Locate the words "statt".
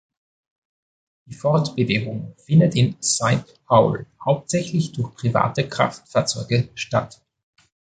6.73-7.21